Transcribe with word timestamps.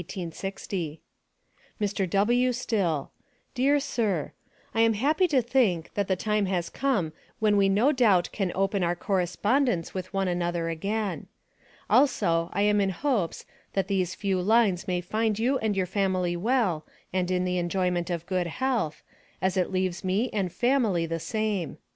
MR. 0.01 0.99
W. 2.09 2.51
STILL: 2.51 3.11
Dear 3.53 3.79
Sir 3.79 4.33
I 4.73 4.81
am 4.81 4.93
happy 4.93 5.27
to 5.27 5.43
think, 5.43 5.93
that 5.93 6.07
the 6.07 6.15
time 6.15 6.47
has 6.47 6.71
come 6.71 7.13
when 7.37 7.55
we 7.55 7.69
no 7.69 7.91
doubt 7.91 8.27
can 8.31 8.51
open 8.55 8.83
our 8.83 8.95
correspondence 8.95 9.93
with 9.93 10.11
one 10.11 10.27
another 10.27 10.69
again. 10.69 11.27
Also 11.87 12.49
I 12.51 12.63
am 12.63 12.81
in 12.81 12.89
hopes, 12.89 13.45
that 13.73 13.87
these 13.89 14.15
few 14.15 14.41
lines 14.41 14.87
may 14.87 15.01
find 15.01 15.37
you 15.37 15.59
and 15.59 15.77
family 15.87 16.35
well 16.35 16.83
and 17.13 17.29
in 17.29 17.45
the 17.45 17.59
enjoyment 17.59 18.09
of 18.09 18.25
good 18.25 18.47
health, 18.47 19.03
as 19.39 19.55
it 19.55 19.69
leaves 19.71 20.03
me 20.03 20.31
and 20.33 20.51
family 20.51 21.05
the 21.05 21.19
same. 21.19 21.77